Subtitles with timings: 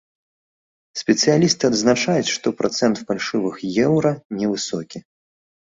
[1.01, 3.55] Спецыялісты адзначаюць, што працэнт фальшывых
[3.87, 5.07] еўра не высокі.